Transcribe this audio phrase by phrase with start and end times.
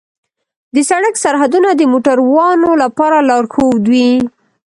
[0.75, 4.11] د سړک سرحدونه د موټروانو لپاره لارښود وي.